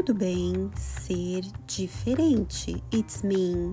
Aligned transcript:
Tudo 0.00 0.14
bem 0.14 0.70
ser 0.76 1.42
diferente. 1.66 2.82
It's 2.90 3.22
mean. 3.22 3.72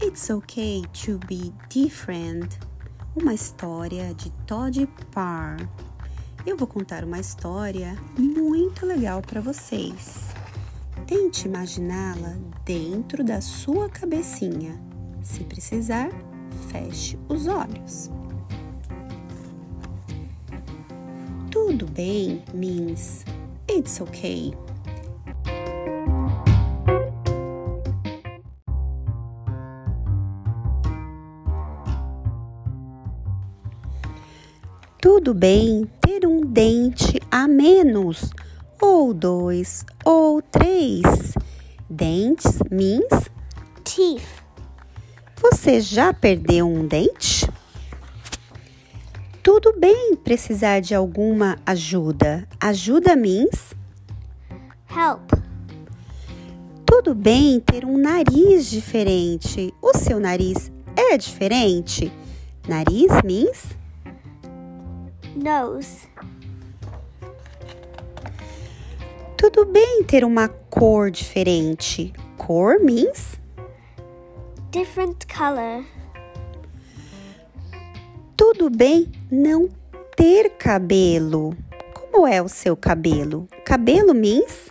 It's 0.00 0.30
okay 0.30 0.82
to 1.04 1.18
be 1.26 1.52
different. 1.68 2.56
Uma 3.16 3.34
história 3.34 4.14
de 4.14 4.30
Todd 4.46 4.88
Parr. 5.12 5.68
Eu 6.46 6.56
vou 6.56 6.68
contar 6.68 7.02
uma 7.02 7.18
história 7.18 7.98
muito 8.16 8.86
legal 8.86 9.22
para 9.22 9.40
vocês. 9.40 10.28
Tente 11.04 11.48
imaginá-la 11.48 12.36
dentro 12.64 13.24
da 13.24 13.40
sua 13.40 13.88
cabecinha. 13.88 14.80
Se 15.20 15.42
precisar, 15.42 16.10
feche 16.68 17.18
os 17.28 17.48
olhos. 17.48 18.08
Tudo 21.50 21.86
bem 21.86 22.40
means 22.54 23.24
it's 23.68 24.00
okay. 24.00 24.54
Tudo 35.00 35.32
bem 35.32 35.90
ter 36.02 36.26
um 36.26 36.42
dente 36.42 37.18
a 37.30 37.48
menos, 37.48 38.30
ou 38.78 39.14
dois, 39.14 39.82
ou 40.04 40.42
três. 40.42 41.32
Dentes 41.88 42.58
means 42.70 43.30
teeth. 43.82 44.28
Você 45.40 45.80
já 45.80 46.12
perdeu 46.12 46.68
um 46.68 46.86
dente? 46.86 47.48
Tudo 49.42 49.72
bem 49.78 50.14
precisar 50.16 50.80
de 50.80 50.94
alguma 50.94 51.56
ajuda. 51.64 52.46
Ajuda 52.60 53.16
means 53.16 53.74
help. 54.94 55.32
Tudo 56.84 57.14
bem 57.14 57.58
ter 57.58 57.86
um 57.86 57.96
nariz 57.96 58.68
diferente. 58.68 59.72
O 59.80 59.96
seu 59.96 60.20
nariz 60.20 60.70
é 60.94 61.16
diferente? 61.16 62.12
Nariz 62.68 63.10
means 63.24 63.80
nose. 65.34 66.08
Tudo 69.36 69.64
bem 69.64 70.04
ter 70.04 70.24
uma 70.24 70.48
cor 70.48 71.10
diferente. 71.10 72.12
Cor 72.36 72.78
means 72.80 73.38
different 74.70 75.26
color. 75.26 75.84
Tudo 78.36 78.70
bem 78.70 79.10
não 79.30 79.68
ter 80.16 80.50
cabelo. 80.50 81.56
Como 81.94 82.26
é 82.26 82.42
o 82.42 82.48
seu 82.48 82.76
cabelo? 82.76 83.48
Cabelo 83.64 84.14
means 84.14 84.70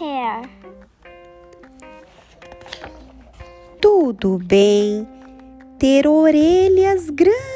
hair. 0.00 0.48
Tudo 3.80 4.38
bem 4.38 5.06
ter 5.78 6.06
orelhas 6.06 7.10
grandes 7.10 7.53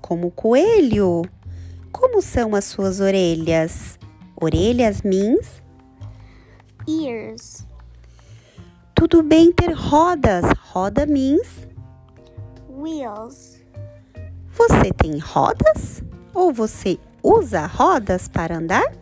como 0.00 0.30
coelho. 0.30 1.22
Como 1.92 2.22
são 2.22 2.54
as 2.54 2.64
suas 2.64 3.00
orelhas? 3.00 3.98
Orelhas 4.40 5.02
means 5.02 5.62
ears. 6.88 7.66
Tudo 8.94 9.22
bem 9.22 9.52
ter 9.52 9.72
rodas. 9.72 10.44
Roda 10.72 11.06
means 11.06 11.68
wheels. 12.68 13.60
Você 14.52 14.92
tem 14.96 15.18
rodas? 15.18 16.02
Ou 16.34 16.52
você 16.52 16.98
usa 17.22 17.66
rodas 17.66 18.28
para 18.28 18.56
andar? 18.56 18.92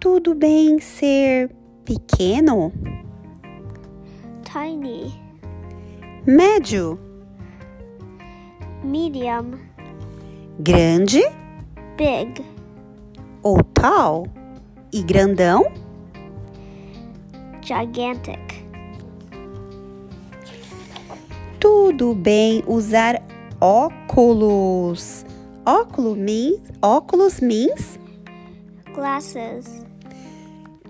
Tudo 0.00 0.34
bem 0.34 0.78
ser 0.80 1.50
pequeno? 1.84 2.72
Tiny. 4.44 5.12
Médio? 6.26 7.05
Medium. 8.86 9.58
Grande? 10.60 11.20
Big. 11.96 12.44
Ou 13.42 13.60
tall? 13.74 14.28
E 14.92 15.02
grandão? 15.02 15.66
Gigantic. 17.60 18.64
Tudo 21.58 22.14
bem 22.14 22.62
usar 22.66 23.20
óculos. 23.60 25.26
Óculos 25.66 26.16
means, 26.16 26.60
óculos 26.80 27.40
means 27.40 27.98
glasses. 28.94 29.84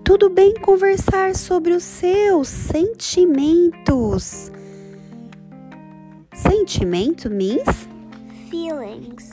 Tudo 0.03 0.29
bem 0.29 0.53
conversar 0.53 1.35
sobre 1.35 1.73
os 1.73 1.83
seus 1.83 2.47
sentimentos. 2.47 4.51
Sentimento 6.49 7.29
means 7.29 7.89
feelings. 8.49 9.31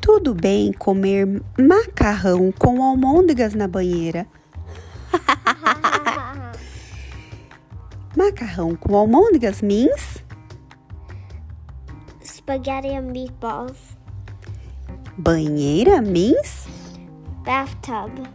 Tudo 0.00 0.34
bem 0.34 0.72
comer 0.72 1.42
macarrão 1.58 2.52
com 2.56 2.80
almôndegas 2.80 3.54
na 3.54 3.66
banheira. 3.66 4.24
macarrão 8.16 8.76
com 8.76 8.96
almôndegas 8.96 9.60
means 9.60 10.29
spaghetti 12.50 12.88
and 12.88 13.12
meatballs. 13.12 13.76
Banheira 15.16 16.02
means 16.04 16.66
bathtub. 17.44 18.26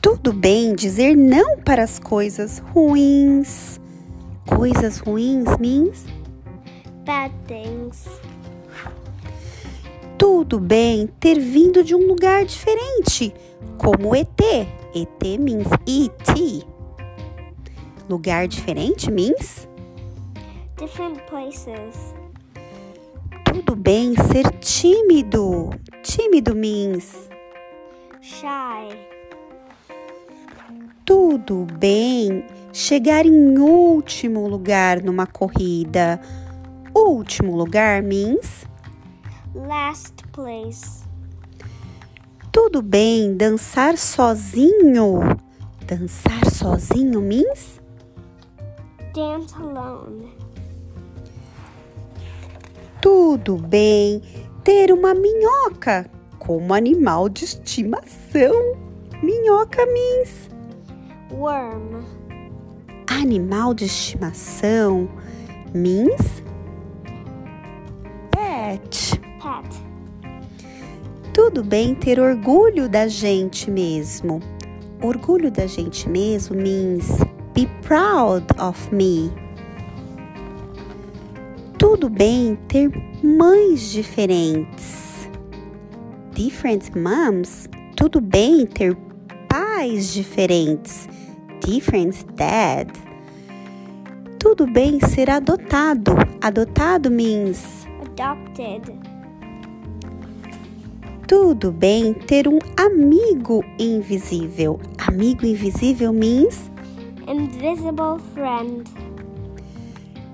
Tudo 0.00 0.32
bem 0.32 0.74
dizer 0.74 1.14
não 1.14 1.58
para 1.58 1.82
as 1.82 1.98
coisas 1.98 2.62
ruins. 2.72 3.78
Coisas 4.46 4.98
ruins 4.98 5.58
means 5.58 6.06
bad 7.04 7.34
things 7.46 8.08
tudo 10.18 10.58
bem 10.58 11.08
ter 11.20 11.38
vindo 11.38 11.84
de 11.84 11.94
um 11.94 12.06
lugar 12.06 12.44
diferente, 12.44 13.34
como 13.76 14.14
ET. 14.14 14.40
ET 14.94 15.38
means 15.38 15.66
ET. 15.86 16.66
Lugar 18.08 18.48
diferente 18.48 19.10
means 19.10 19.68
different 20.78 21.20
places. 21.28 22.15
Tudo 23.66 23.82
bem 23.82 24.14
ser 24.14 24.48
tímido. 24.60 25.70
Tímido 26.00 26.54
means 26.54 27.28
shy. 28.20 28.96
Tudo 31.04 31.66
bem 31.76 32.46
chegar 32.72 33.26
em 33.26 33.58
último 33.58 34.46
lugar 34.46 35.02
numa 35.02 35.26
corrida. 35.26 36.20
Último 36.94 37.56
lugar 37.56 38.04
means 38.04 38.64
Last 39.52 40.14
place. 40.30 41.04
Tudo 42.52 42.80
bem 42.80 43.36
dançar 43.36 43.98
sozinho? 43.98 45.18
Dançar 45.84 46.48
sozinho 46.52 47.20
means? 47.20 47.80
Dance 49.12 49.56
alone. 49.56 50.45
Tudo 53.08 53.56
bem 53.56 54.20
ter 54.64 54.92
uma 54.92 55.14
minhoca 55.14 56.10
como 56.40 56.74
animal 56.74 57.28
de 57.28 57.44
estimação. 57.44 58.52
Minhoca 59.22 59.86
means 59.86 60.50
worm. 61.30 62.02
Animal 63.08 63.74
de 63.74 63.84
estimação 63.84 65.08
means 65.72 66.42
pet. 68.32 69.20
Pet. 69.40 69.82
Tudo 71.32 71.62
bem 71.62 71.94
ter 71.94 72.18
orgulho 72.18 72.88
da 72.88 73.06
gente 73.06 73.70
mesmo. 73.70 74.40
Orgulho 75.00 75.52
da 75.52 75.68
gente 75.68 76.08
mesmo 76.08 76.56
means 76.56 77.06
be 77.54 77.68
proud 77.82 78.44
of 78.58 78.92
me. 78.92 79.45
Tudo 81.88 82.10
bem 82.10 82.58
ter 82.66 82.90
mães 83.22 83.92
diferentes. 83.92 85.30
Different 86.32 86.90
moms. 86.98 87.68
Tudo 87.94 88.20
bem 88.20 88.66
ter 88.66 88.96
pais 89.48 90.12
diferentes. 90.12 91.08
Different 91.64 92.24
dad. 92.34 92.90
Tudo 94.36 94.66
bem 94.66 94.98
ser 94.98 95.30
adotado. 95.30 96.10
Adotado 96.42 97.08
means 97.08 97.86
adopted. 98.04 98.92
Tudo 101.28 101.70
bem 101.70 102.12
ter 102.12 102.48
um 102.48 102.58
amigo 102.76 103.64
invisível. 103.78 104.80
Amigo 105.06 105.46
invisível 105.46 106.12
means 106.12 106.68
invisible 107.28 108.18
friend. 108.34 109.05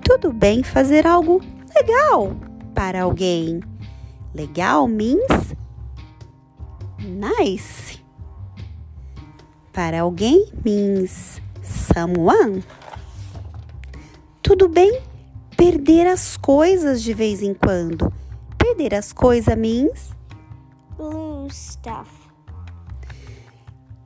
Tudo 0.03 0.33
bem 0.33 0.63
fazer 0.63 1.07
algo 1.07 1.41
legal 1.75 2.35
para 2.75 3.03
alguém. 3.03 3.61
Legal 4.35 4.87
means 4.87 5.55
nice. 6.99 8.03
Para 9.71 10.01
alguém 10.01 10.51
means 10.63 11.41
someone. 11.63 12.63
Tudo 14.41 14.67
bem 14.67 14.99
perder 15.55 16.07
as 16.07 16.35
coisas 16.35 17.01
de 17.01 17.13
vez 17.13 17.41
em 17.41 17.53
quando. 17.53 18.11
Perder 18.57 18.93
as 18.95 19.13
coisas 19.13 19.55
means 19.57 20.11
Blue 20.97 21.49
stuff. 21.49 22.11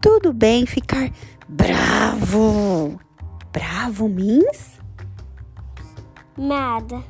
tudo 0.01 0.31
bem 0.31 0.65
ficar 0.65 1.11
bravo. 1.47 2.99
Bravo 3.51 4.07
means 4.07 4.79
Mad. 6.37 7.03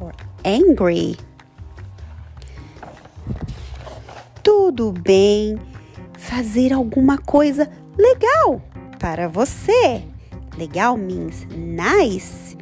or 0.00 0.12
angry. 0.44 1.16
Tudo 4.42 4.92
bem 4.92 5.58
fazer 6.18 6.72
alguma 6.72 7.18
coisa 7.18 7.70
legal 7.96 8.62
para 8.98 9.28
você. 9.28 10.02
Legal 10.56 10.96
means 10.96 11.46
nice. 11.54 12.56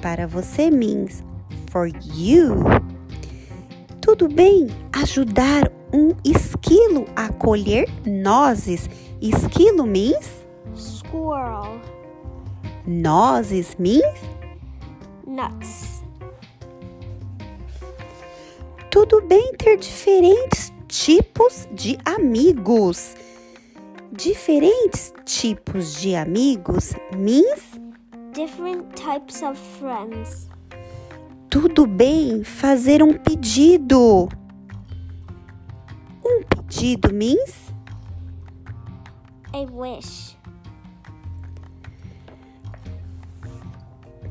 Para 0.00 0.26
você 0.26 0.70
means 0.70 1.22
for 1.70 1.88
you. 2.14 2.56
Tudo 4.00 4.28
bem 4.28 4.66
ajudar 4.92 5.70
um 5.92 6.10
esquilo 6.24 7.06
a 7.14 7.28
colher 7.32 7.88
nozes. 8.04 8.90
Esquilo 9.20 9.86
means 9.86 10.44
Squirrel. 10.76 11.80
nozes 12.84 13.76
means 13.78 14.31
Nuts. 15.32 16.02
Tudo 18.90 19.22
bem 19.22 19.54
ter 19.56 19.78
diferentes 19.78 20.70
tipos 20.86 21.66
de 21.72 21.96
amigos. 22.04 23.14
Diferentes 24.12 25.14
tipos 25.24 25.94
de 26.02 26.14
amigos 26.14 26.92
means 27.16 27.80
Different 28.34 28.94
types 28.94 29.40
of 29.42 29.58
friends. 29.78 30.50
tudo 31.48 31.86
bem 31.86 32.44
fazer 32.44 33.02
um 33.02 33.14
pedido. 33.14 34.28
Um 36.22 36.42
pedido 36.42 37.10
means 37.10 37.72
A 39.54 39.60
wish. 39.72 40.36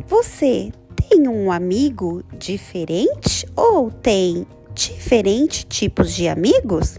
você 0.07 0.71
tem 1.11 1.27
um 1.27 1.51
amigo 1.51 2.23
diferente 2.37 3.45
ou 3.53 3.91
tem 3.91 4.47
diferentes 4.73 5.65
tipos 5.65 6.13
de 6.13 6.29
amigos? 6.29 6.97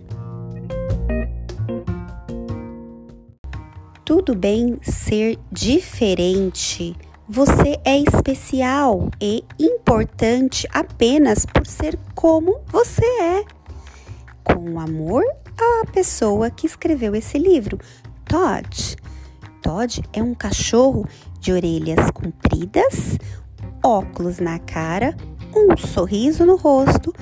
Tudo 4.04 4.34
bem 4.34 4.78
ser 4.82 5.38
diferente. 5.50 6.94
Você 7.26 7.80
é 7.86 7.98
especial 7.98 9.08
e 9.18 9.42
importante 9.58 10.68
apenas 10.74 11.46
por 11.46 11.66
ser 11.66 11.98
como 12.14 12.60
você 12.66 13.06
é. 13.06 13.44
Com 14.44 14.78
amor 14.78 15.24
à 15.56 15.86
pessoa 15.90 16.50
que 16.50 16.66
escreveu 16.66 17.14
esse 17.14 17.38
livro, 17.38 17.78
Todd. 18.26 18.96
Todd 19.62 20.02
é 20.12 20.22
um 20.22 20.34
cachorro 20.34 21.08
de 21.40 21.50
orelhas 21.50 22.10
compridas, 22.10 23.16
óculos 23.82 24.38
na 24.38 24.58
cara, 24.58 25.16
um 25.54 25.76
sorriso 25.76 26.46
no 26.46 26.56
rosto, 26.56 27.12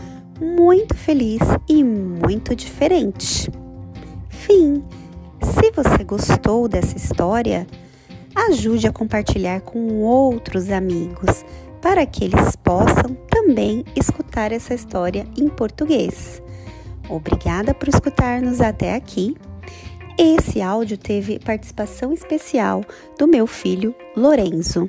muito 0.40 0.94
feliz 0.94 1.40
e 1.68 1.82
muito 1.82 2.54
diferente. 2.54 3.50
Fim. 4.28 4.82
Se 5.42 5.70
você 5.70 6.04
gostou 6.04 6.68
dessa 6.68 6.96
história, 6.96 7.66
ajude 8.48 8.86
a 8.86 8.92
compartilhar 8.92 9.60
com 9.62 10.02
outros 10.02 10.70
amigos 10.70 11.44
para 11.80 12.04
que 12.04 12.24
eles 12.24 12.56
possam 12.56 13.16
também 13.30 13.84
escutar 13.96 14.52
essa 14.52 14.74
história 14.74 15.26
em 15.38 15.48
português. 15.48 16.42
Obrigada 17.08 17.72
por 17.74 17.88
escutar-nos 17.88 18.60
até 18.60 18.94
aqui. 18.94 19.34
Esse 20.18 20.60
áudio 20.60 20.98
teve 20.98 21.38
participação 21.38 22.12
especial 22.12 22.84
do 23.18 23.26
meu 23.26 23.46
filho 23.46 23.94
Lorenzo. 24.14 24.88